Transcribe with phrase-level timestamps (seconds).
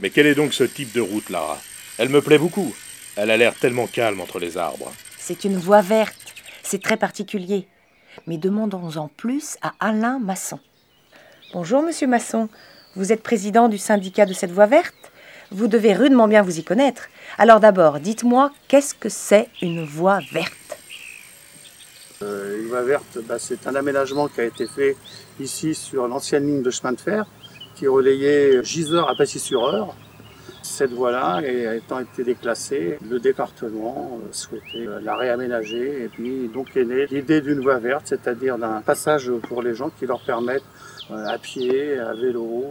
[0.00, 1.58] Mais quel est donc ce type de route, Lara?
[1.98, 2.74] Elle me plaît beaucoup.
[3.16, 4.92] Elle a l'air tellement calme entre les arbres.
[5.18, 6.34] C'est une voie verte.
[6.62, 7.68] C'est très particulier.
[8.26, 10.58] Mais demandons-en plus à Alain Masson.
[11.52, 12.48] Bonjour, monsieur Masson.
[12.96, 14.94] Vous êtes président du syndicat de cette voie verte?
[15.50, 17.08] Vous devez rudement bien vous y connaître.
[17.38, 20.78] Alors d'abord, dites-moi, qu'est-ce que c'est une voie verte?
[22.22, 24.96] Euh, Une voie verte, bah, c'est un aménagement qui a été fait
[25.38, 27.26] ici sur l'ancienne ligne de chemin de fer
[27.74, 29.94] qui relayait Gisors à Passy-sur-Eure.
[30.62, 31.42] Cette voie-là,
[31.76, 37.06] étant été déclassée, le département euh, souhaitait euh, la réaménager et puis donc est née
[37.06, 40.62] l'idée d'une voie verte, c'est-à-dire d'un passage pour les gens qui leur permettent
[41.10, 42.64] à pied, à vélo,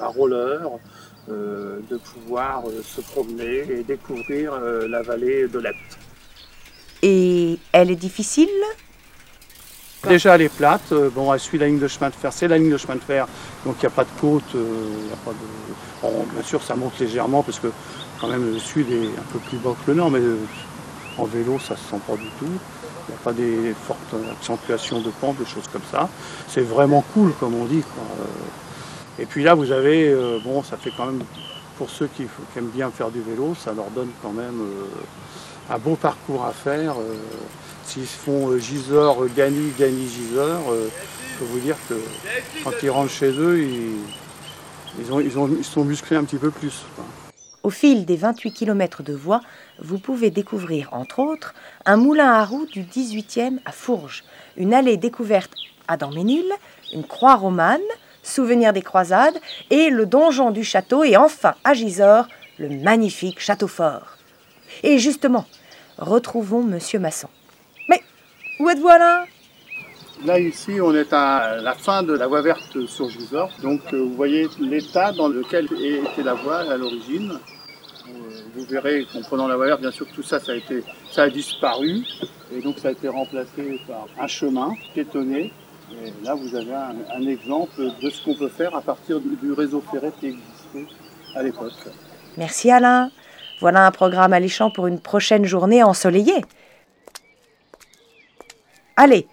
[0.00, 0.72] à roller,
[1.28, 5.98] de pouvoir se promener et découvrir la vallée de l'Epte.
[7.02, 8.48] Et elle est difficile?
[10.08, 10.92] Déjà, elle est plate.
[10.92, 12.32] Euh, bon, elle suit la ligne de chemin de fer.
[12.32, 13.26] C'est la ligne de chemin de fer,
[13.64, 14.42] donc il n'y a pas de côte.
[14.54, 16.34] Euh, a pas de...
[16.34, 17.68] bien sûr, ça monte légèrement parce que
[18.20, 20.36] quand même le sud est un peu plus bas que le nord, mais euh,
[21.18, 22.46] en vélo, ça se sent pas du tout.
[23.08, 26.08] Il n'y a pas des fortes accentuations de pente, des choses comme ça.
[26.48, 27.82] C'est vraiment cool, comme on dit.
[29.18, 31.22] Et puis là, vous avez, bon, ça fait quand même,
[31.76, 34.58] pour ceux qui, aiment bien faire du vélo, ça leur donne quand même
[35.70, 36.94] un beau parcours à faire.
[37.86, 40.88] S'ils font euh, Gisors, euh, Gany, Gany, Gisors, euh,
[41.32, 41.94] je peux vous dire que
[42.62, 46.84] quand ils rentrent chez eux, ils, sont musclés un petit peu plus.
[47.62, 49.40] Au fil des 28 km de voie,
[49.82, 54.22] vous pouvez découvrir, entre autres, un moulin à roues du 18e à Fourges,
[54.56, 55.52] une allée découverte
[55.88, 56.44] à Daménil,
[56.92, 57.80] une croix romane,
[58.22, 59.38] souvenir des croisades,
[59.70, 64.16] et le donjon du château, et enfin, à Gisors, le magnifique château fort.
[64.82, 65.46] Et justement,
[65.98, 67.28] retrouvons Monsieur Masson.
[68.60, 69.26] Où êtes-vous là
[70.24, 73.50] Là, ici, on est à la fin de la voie verte sur Gisors.
[73.62, 77.32] Donc, euh, vous voyez l'état dans lequel était la voie à l'origine.
[77.32, 78.12] Euh,
[78.54, 81.24] vous verrez qu'en prenant la voie verte, bien sûr, tout ça, ça a, été, ça
[81.24, 82.04] a disparu.
[82.56, 85.52] Et donc, ça a été remplacé par un chemin piétonné.
[85.92, 89.82] Et là, vous avez un, exemple de ce qu'on peut faire à partir du réseau
[89.90, 90.94] ferré qui existait
[91.34, 91.72] à l'époque.
[92.36, 93.10] Merci Alain.
[93.60, 96.44] Voilà un programme alléchant pour une prochaine journée ensoleillée.
[98.96, 99.26] Allez,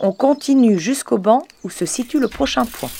[0.00, 2.90] on continue jusqu'au banc où se situe le prochain point.